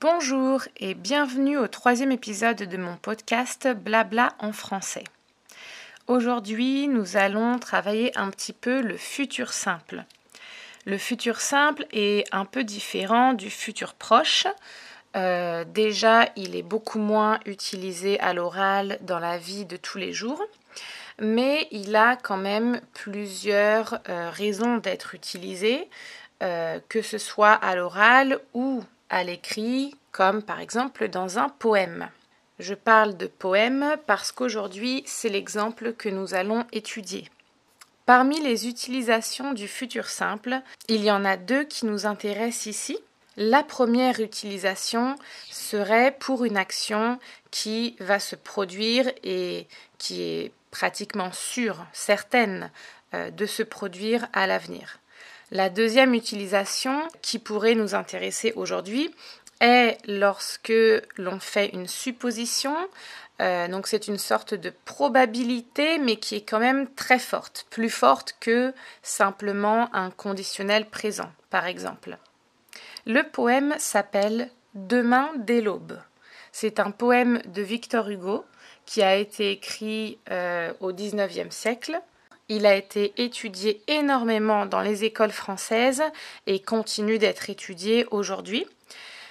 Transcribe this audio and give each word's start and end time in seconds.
Bonjour 0.00 0.62
et 0.78 0.94
bienvenue 0.94 1.58
au 1.58 1.68
troisième 1.68 2.12
épisode 2.12 2.62
de 2.62 2.76
mon 2.78 2.96
podcast 2.96 3.68
Blabla 3.68 4.32
en 4.38 4.50
français. 4.50 5.04
Aujourd'hui, 6.06 6.88
nous 6.88 7.18
allons 7.18 7.58
travailler 7.58 8.10
un 8.16 8.30
petit 8.30 8.54
peu 8.54 8.80
le 8.80 8.96
futur 8.96 9.52
simple. 9.52 10.04
Le 10.86 10.96
futur 10.96 11.42
simple 11.42 11.84
est 11.92 12.24
un 12.32 12.46
peu 12.46 12.64
différent 12.64 13.34
du 13.34 13.50
futur 13.50 13.92
proche. 13.92 14.46
Euh, 15.14 15.62
déjà, 15.66 16.30
il 16.36 16.56
est 16.56 16.62
beaucoup 16.62 16.98
moins 16.98 17.38
utilisé 17.44 18.18
à 18.20 18.32
l'oral 18.32 18.96
dans 19.02 19.18
la 19.18 19.36
vie 19.36 19.66
de 19.66 19.76
tous 19.76 19.98
les 19.98 20.14
jours, 20.14 20.42
mais 21.18 21.68
il 21.70 21.94
a 21.96 22.16
quand 22.16 22.38
même 22.38 22.80
plusieurs 22.94 23.98
euh, 24.08 24.30
raisons 24.30 24.78
d'être 24.78 25.14
utilisé, 25.14 25.86
euh, 26.42 26.80
que 26.88 27.02
ce 27.02 27.18
soit 27.18 27.52
à 27.52 27.76
l'oral 27.76 28.40
ou 28.54 28.82
à 29.12 29.22
l'écrit, 29.22 29.94
comme 30.10 30.42
par 30.42 30.58
exemple 30.58 31.06
dans 31.06 31.38
un 31.38 31.48
poème. 31.48 32.08
Je 32.58 32.74
parle 32.74 33.16
de 33.16 33.26
poème 33.26 33.96
parce 34.06 34.32
qu'aujourd'hui 34.32 35.04
c'est 35.06 35.28
l'exemple 35.28 35.92
que 35.92 36.08
nous 36.08 36.34
allons 36.34 36.64
étudier. 36.72 37.28
Parmi 38.06 38.40
les 38.40 38.66
utilisations 38.66 39.52
du 39.52 39.68
futur 39.68 40.08
simple, 40.08 40.60
il 40.88 41.04
y 41.04 41.10
en 41.10 41.24
a 41.24 41.36
deux 41.36 41.64
qui 41.64 41.86
nous 41.86 42.06
intéressent 42.06 42.66
ici. 42.66 42.98
La 43.36 43.62
première 43.62 44.20
utilisation 44.20 45.16
serait 45.50 46.16
pour 46.18 46.44
une 46.44 46.56
action 46.56 47.18
qui 47.50 47.96
va 48.00 48.18
se 48.18 48.34
produire 48.34 49.10
et 49.22 49.68
qui 49.98 50.22
est 50.22 50.52
pratiquement 50.70 51.32
sûre, 51.32 51.86
certaine 51.92 52.70
euh, 53.14 53.30
de 53.30 53.46
se 53.46 53.62
produire 53.62 54.26
à 54.32 54.46
l'avenir. 54.46 54.98
La 55.54 55.68
deuxième 55.68 56.14
utilisation 56.14 57.06
qui 57.20 57.38
pourrait 57.38 57.74
nous 57.74 57.94
intéresser 57.94 58.54
aujourd'hui 58.56 59.14
est 59.60 59.98
lorsque 60.06 60.72
l'on 61.18 61.40
fait 61.40 61.66
une 61.74 61.86
supposition. 61.86 62.74
Euh, 63.42 63.68
donc 63.68 63.86
c'est 63.86 64.08
une 64.08 64.16
sorte 64.16 64.54
de 64.54 64.72
probabilité, 64.86 65.98
mais 65.98 66.16
qui 66.16 66.36
est 66.36 66.48
quand 66.48 66.58
même 66.58 66.88
très 66.94 67.18
forte, 67.18 67.66
plus 67.68 67.90
forte 67.90 68.34
que 68.40 68.72
simplement 69.02 69.94
un 69.94 70.10
conditionnel 70.10 70.86
présent, 70.86 71.30
par 71.50 71.66
exemple. 71.66 72.16
Le 73.04 73.22
poème 73.22 73.74
s'appelle 73.76 74.48
Demain 74.74 75.32
dès 75.36 75.60
l'aube. 75.60 76.00
C'est 76.50 76.80
un 76.80 76.90
poème 76.90 77.42
de 77.44 77.60
Victor 77.60 78.08
Hugo 78.08 78.46
qui 78.86 79.02
a 79.02 79.16
été 79.16 79.50
écrit 79.50 80.18
euh, 80.30 80.72
au 80.80 80.94
XIXe 80.94 81.54
siècle 81.54 82.00
il 82.52 82.66
a 82.66 82.74
été 82.74 83.14
étudié 83.16 83.82
énormément 83.88 84.66
dans 84.66 84.82
les 84.82 85.04
écoles 85.04 85.32
françaises 85.32 86.02
et 86.46 86.60
continue 86.60 87.18
d'être 87.18 87.48
étudié 87.48 88.06
aujourd'hui. 88.10 88.66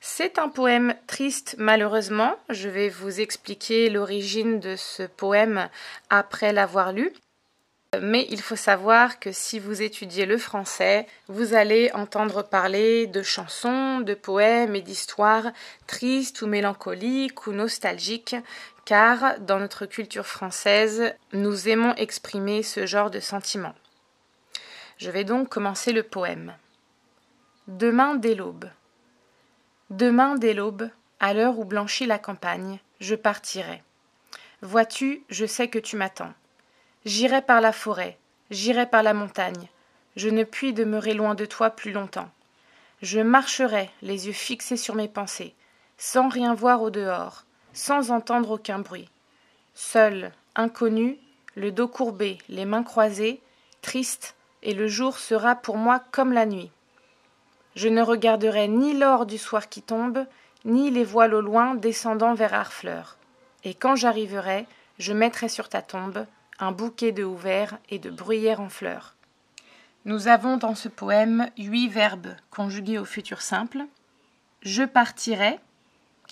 C'est 0.00 0.38
un 0.38 0.48
poème 0.48 0.96
triste 1.06 1.54
malheureusement. 1.56 2.34
Je 2.48 2.68
vais 2.68 2.88
vous 2.88 3.20
expliquer 3.20 3.88
l'origine 3.88 4.58
de 4.58 4.74
ce 4.76 5.04
poème 5.04 5.68
après 6.10 6.52
l'avoir 6.52 6.92
lu. 6.92 7.12
Mais 8.02 8.26
il 8.30 8.40
faut 8.40 8.56
savoir 8.56 9.20
que 9.20 9.30
si 9.30 9.60
vous 9.60 9.80
étudiez 9.80 10.26
le 10.26 10.36
français, 10.36 11.06
vous 11.28 11.54
allez 11.54 11.92
entendre 11.94 12.42
parler 12.42 13.06
de 13.06 13.22
chansons, 13.22 14.00
de 14.00 14.14
poèmes 14.14 14.74
et 14.74 14.82
d'histoires 14.82 15.52
tristes 15.86 16.42
ou 16.42 16.48
mélancoliques 16.48 17.46
ou 17.46 17.52
nostalgiques 17.52 18.34
car 18.84 19.40
dans 19.40 19.58
notre 19.58 19.86
culture 19.86 20.26
française, 20.26 21.14
nous 21.32 21.68
aimons 21.68 21.94
exprimer 21.94 22.62
ce 22.62 22.86
genre 22.86 23.10
de 23.10 23.20
sentiments. 23.20 23.74
Je 24.98 25.10
vais 25.10 25.24
donc 25.24 25.48
commencer 25.48 25.92
le 25.92 26.02
poème. 26.02 26.54
Demain 27.66 28.14
dès 28.14 28.34
l'aube. 28.34 28.68
Demain 29.90 30.34
dès 30.34 30.54
l'aube, 30.54 30.90
à 31.18 31.32
l'heure 31.34 31.58
où 31.58 31.64
blanchit 31.64 32.06
la 32.06 32.18
campagne, 32.18 32.78
je 33.00 33.14
partirai. 33.14 33.82
Vois-tu, 34.60 35.24
je 35.30 35.46
sais 35.46 35.68
que 35.68 35.78
tu 35.78 35.96
m'attends. 35.96 36.32
J'irai 37.04 37.42
par 37.42 37.60
la 37.60 37.72
forêt, 37.72 38.18
j'irai 38.50 38.86
par 38.86 39.02
la 39.02 39.14
montagne. 39.14 39.68
Je 40.16 40.28
ne 40.28 40.44
puis 40.44 40.72
demeurer 40.72 41.14
loin 41.14 41.34
de 41.34 41.44
toi 41.44 41.70
plus 41.70 41.92
longtemps. 41.92 42.30
Je 43.02 43.20
marcherai, 43.20 43.90
les 44.02 44.26
yeux 44.26 44.32
fixés 44.32 44.76
sur 44.76 44.94
mes 44.94 45.08
pensées, 45.08 45.54
sans 45.98 46.28
rien 46.28 46.54
voir 46.54 46.82
au 46.82 46.90
dehors, 46.90 47.44
sans 47.74 48.10
entendre 48.10 48.52
aucun 48.52 48.78
bruit. 48.78 49.10
Seul, 49.74 50.32
inconnu, 50.54 51.18
le 51.56 51.70
dos 51.70 51.88
courbé, 51.88 52.38
les 52.48 52.64
mains 52.64 52.82
croisées, 52.82 53.40
triste, 53.82 54.34
et 54.62 54.72
le 54.72 54.88
jour 54.88 55.18
sera 55.18 55.54
pour 55.54 55.76
moi 55.76 56.02
comme 56.10 56.32
la 56.32 56.46
nuit. 56.46 56.70
Je 57.76 57.88
ne 57.88 58.00
regarderai 58.00 58.68
ni 58.68 58.94
l'or 58.94 59.26
du 59.26 59.36
soir 59.36 59.68
qui 59.68 59.82
tombe, 59.82 60.24
ni 60.64 60.90
les 60.90 61.04
voiles 61.04 61.34
au 61.34 61.40
loin 61.40 61.74
descendant 61.74 62.34
vers 62.34 62.54
Harfleur. 62.54 63.18
Et 63.64 63.74
quand 63.74 63.96
j'arriverai, 63.96 64.66
je 64.98 65.12
mettrai 65.12 65.48
sur 65.48 65.68
ta 65.68 65.82
tombe 65.82 66.26
un 66.60 66.72
bouquet 66.72 67.12
de 67.12 67.24
houverts 67.24 67.78
et 67.90 67.98
de 67.98 68.10
bruyères 68.10 68.60
en 68.60 68.68
fleurs. 68.68 69.14
Nous 70.04 70.28
avons 70.28 70.56
dans 70.56 70.74
ce 70.74 70.88
poème 70.88 71.50
huit 71.58 71.88
verbes 71.88 72.34
conjugués 72.50 72.98
au 72.98 73.04
futur 73.04 73.42
simple. 73.42 73.84
Je 74.62 74.84
partirai, 74.84 75.58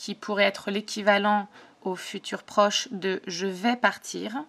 qui 0.03 0.17
pourrait 0.17 0.43
être 0.43 0.73
l'équivalent 0.73 1.47
au 1.83 1.95
futur 1.95 2.43
proche 2.43 2.89
de 2.91 3.23
je 3.29 3.47
vais 3.47 3.77
partir, 3.77 4.45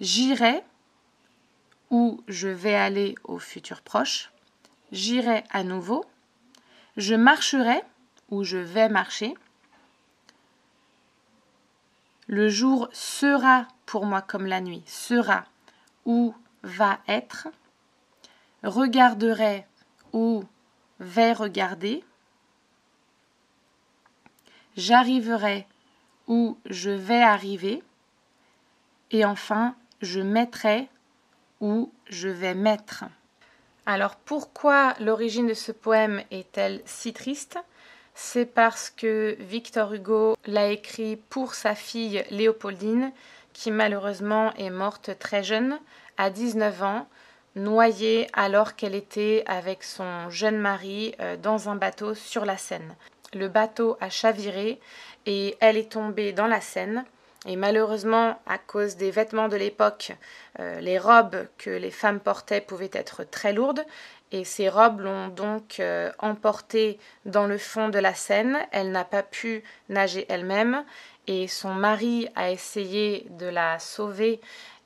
j'irai 0.00 0.62
ou 1.88 2.22
je 2.28 2.48
vais 2.48 2.74
aller 2.74 3.14
au 3.24 3.38
futur 3.38 3.80
proche, 3.80 4.30
j'irai 4.90 5.44
à 5.48 5.64
nouveau, 5.64 6.04
je 6.98 7.14
marcherai 7.14 7.80
ou 8.28 8.44
je 8.44 8.58
vais 8.58 8.90
marcher, 8.90 9.32
le 12.26 12.50
jour 12.50 12.90
sera 12.92 13.66
pour 13.86 14.04
moi 14.04 14.20
comme 14.20 14.44
la 14.44 14.60
nuit, 14.60 14.82
sera 14.84 15.46
ou 16.04 16.34
va 16.62 16.98
être, 17.08 17.48
regarderai 18.62 19.66
ou 20.12 20.44
vais 21.00 21.32
regarder, 21.32 22.04
j'arriverai 24.76 25.66
ou 26.28 26.56
je 26.66 26.90
vais 26.90 27.22
arriver, 27.22 27.82
et 29.10 29.24
enfin 29.24 29.74
je 30.00 30.20
mettrai 30.20 30.88
ou 31.60 31.92
je 32.08 32.28
vais 32.28 32.54
mettre. 32.54 33.04
Alors 33.86 34.16
pourquoi 34.16 34.94
l'origine 35.00 35.46
de 35.46 35.54
ce 35.54 35.72
poème 35.72 36.22
est-elle 36.30 36.82
si 36.84 37.12
triste? 37.12 37.58
C'est 38.14 38.46
parce 38.46 38.90
que 38.90 39.36
Victor 39.40 39.94
Hugo 39.94 40.36
l'a 40.46 40.68
écrit 40.68 41.16
pour 41.16 41.54
sa 41.54 41.74
fille 41.74 42.24
Léopoldine, 42.30 43.12
qui 43.52 43.70
malheureusement 43.70 44.52
est 44.54 44.70
morte 44.70 45.18
très 45.18 45.42
jeune, 45.42 45.78
à 46.18 46.30
19 46.30 46.82
ans, 46.82 47.08
noyée 47.56 48.28
alors 48.32 48.76
qu'elle 48.76 48.94
était 48.94 49.44
avec 49.46 49.82
son 49.82 50.30
jeune 50.30 50.58
mari 50.58 51.14
euh, 51.20 51.36
dans 51.36 51.68
un 51.68 51.76
bateau 51.76 52.14
sur 52.14 52.44
la 52.44 52.56
Seine 52.56 52.94
le 53.34 53.48
bateau 53.48 53.96
a 54.00 54.10
chaviré 54.10 54.80
et 55.26 55.56
elle 55.60 55.76
est 55.76 55.92
tombée 55.92 56.32
dans 56.32 56.46
la 56.46 56.60
Seine. 56.60 57.04
Et 57.46 57.56
malheureusement, 57.56 58.40
à 58.46 58.58
cause 58.58 58.96
des 58.96 59.10
vêtements 59.10 59.48
de 59.48 59.56
l'époque, 59.56 60.12
euh, 60.60 60.78
les 60.80 60.98
robes 60.98 61.46
que 61.58 61.70
les 61.70 61.90
femmes 61.90 62.20
portaient 62.20 62.60
pouvaient 62.60 62.90
être 62.92 63.24
très 63.24 63.52
lourdes. 63.52 63.84
Et 64.30 64.44
ces 64.44 64.68
robes 64.68 65.00
l'ont 65.00 65.28
donc 65.28 65.80
euh, 65.80 66.12
emportée 66.18 66.98
dans 67.26 67.46
le 67.46 67.58
fond 67.58 67.88
de 67.88 67.98
la 67.98 68.14
Seine. 68.14 68.58
Elle 68.70 68.92
n'a 68.92 69.04
pas 69.04 69.24
pu 69.24 69.64
nager 69.88 70.24
elle-même. 70.28 70.84
Et 71.26 71.48
son 71.48 71.74
mari 71.74 72.28
a 72.36 72.50
essayé 72.50 73.26
de 73.30 73.46
la 73.46 73.78
sauver. 73.80 74.40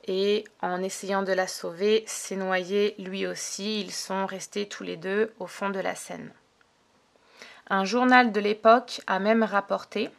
Et 0.07 0.43
en 0.61 0.81
essayant 0.81 1.21
de 1.21 1.33
la 1.33 1.47
sauver, 1.47 2.03
s'est 2.07 2.37
noyé 2.37 2.95
lui 2.97 3.27
aussi. 3.27 3.81
Ils 3.81 3.91
sont 3.91 4.25
restés 4.25 4.67
tous 4.67 4.83
les 4.83 4.97
deux 4.97 5.31
au 5.39 5.45
fond 5.45 5.69
de 5.69 5.79
la 5.79 5.93
Seine. 5.93 6.31
Un 7.69 7.83
journal 7.83 8.31
de 8.31 8.39
l'époque 8.39 9.01
a 9.07 9.19
même 9.19 9.43
rapporté 9.43 10.09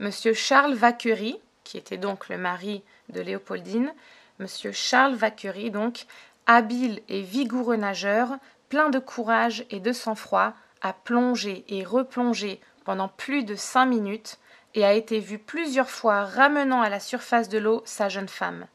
Monsieur 0.00 0.34
Charles 0.34 0.74
Vacquerie, 0.74 1.40
qui 1.62 1.78
était 1.78 1.96
donc 1.96 2.28
le 2.28 2.36
mari 2.36 2.82
de 3.08 3.22
Léopoldine, 3.22 3.90
Monsieur 4.38 4.70
Charles 4.70 5.14
Vacquerie, 5.14 5.70
donc, 5.70 6.04
habile 6.46 7.00
et 7.08 7.22
vigoureux 7.22 7.76
nageur, 7.76 8.36
plein 8.68 8.90
de 8.90 8.98
courage 8.98 9.64
et 9.70 9.80
de 9.80 9.92
sang-froid, 9.92 10.52
a 10.82 10.92
plongé 10.92 11.64
et 11.68 11.84
replongé 11.84 12.60
pendant 12.84 13.08
plus 13.08 13.44
de 13.44 13.54
cinq 13.54 13.86
minutes 13.86 14.38
et 14.74 14.84
a 14.84 14.92
été 14.92 15.20
vu 15.20 15.38
plusieurs 15.38 15.88
fois 15.88 16.24
ramenant 16.24 16.82
à 16.82 16.90
la 16.90 17.00
surface 17.00 17.48
de 17.48 17.56
l'eau 17.56 17.82
sa 17.86 18.10
jeune 18.10 18.28
femme. 18.28 18.66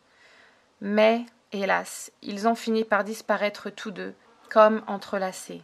Mais, 0.81 1.25
hélas, 1.51 2.11
ils 2.23 2.47
ont 2.47 2.55
fini 2.55 2.85
par 2.85 3.03
disparaître 3.03 3.69
tous 3.69 3.91
deux, 3.91 4.15
comme 4.49 4.81
entrelacés. 4.87 5.61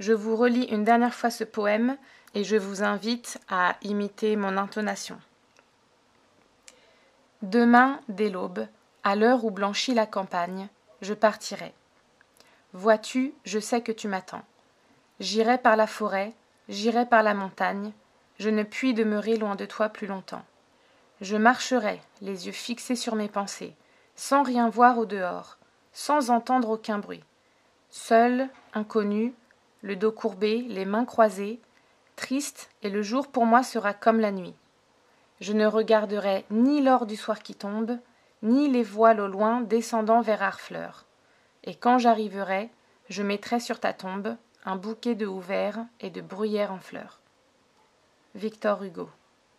Je 0.00 0.12
vous 0.12 0.34
relis 0.34 0.64
une 0.64 0.82
dernière 0.82 1.14
fois 1.14 1.30
ce 1.30 1.44
poème 1.44 1.96
et 2.34 2.42
je 2.42 2.56
vous 2.56 2.82
invite 2.82 3.38
à 3.48 3.76
imiter 3.82 4.34
mon 4.34 4.56
intonation. 4.56 5.20
Demain, 7.42 8.00
dès 8.08 8.30
l'aube, 8.30 8.66
à 9.04 9.14
l'heure 9.14 9.44
où 9.44 9.52
blanchit 9.52 9.94
la 9.94 10.06
campagne, 10.06 10.68
je 11.00 11.14
partirai. 11.14 11.72
Vois-tu, 12.72 13.32
je 13.44 13.60
sais 13.60 13.82
que 13.82 13.92
tu 13.92 14.08
m'attends. 14.08 14.44
J'irai 15.20 15.58
par 15.58 15.76
la 15.76 15.86
forêt, 15.86 16.34
J'irai 16.70 17.04
par 17.04 17.24
la 17.24 17.34
montagne, 17.34 17.92
je 18.38 18.48
ne 18.48 18.62
puis 18.62 18.94
demeurer 18.94 19.36
loin 19.36 19.56
de 19.56 19.66
toi 19.66 19.88
plus 19.88 20.06
longtemps. 20.06 20.44
Je 21.20 21.36
marcherai, 21.36 22.00
les 22.22 22.46
yeux 22.46 22.52
fixés 22.52 22.94
sur 22.94 23.16
mes 23.16 23.28
pensées, 23.28 23.74
sans 24.14 24.44
rien 24.44 24.68
voir 24.68 24.96
au 24.96 25.04
dehors, 25.04 25.58
sans 25.92 26.30
entendre 26.30 26.70
aucun 26.70 26.98
bruit. 26.98 27.24
Seul, 27.90 28.48
inconnu, 28.72 29.34
le 29.82 29.96
dos 29.96 30.12
courbé, 30.12 30.62
les 30.62 30.84
mains 30.84 31.04
croisées, 31.04 31.60
triste, 32.16 32.70
et 32.82 32.90
le 32.90 33.02
jour 33.02 33.28
pour 33.28 33.46
moi 33.46 33.62
sera 33.62 33.94
comme 33.94 34.20
la 34.20 34.32
nuit. 34.32 34.54
Je 35.40 35.52
ne 35.52 35.66
regarderai 35.66 36.44
ni 36.50 36.82
l'or 36.82 37.06
du 37.06 37.16
soir 37.16 37.42
qui 37.42 37.54
tombe, 37.54 37.98
ni 38.42 38.68
les 38.68 38.82
voiles 38.82 39.20
au 39.20 39.26
loin 39.26 39.60
descendant 39.60 40.20
vers 40.20 40.42
Harfleur. 40.42 41.06
Et 41.64 41.74
quand 41.74 41.98
j'arriverai, 41.98 42.70
je 43.08 43.22
mettrai 43.22 43.60
sur 43.60 43.80
ta 43.80 43.92
tombe 43.92 44.36
un 44.64 44.76
bouquet 44.76 45.14
de 45.14 45.26
houverts 45.26 45.84
et 46.00 46.10
de 46.10 46.20
bruyères 46.20 46.72
en 46.72 46.78
fleurs. 46.78 47.20
Victor 48.34 48.82
Hugo 48.82 49.08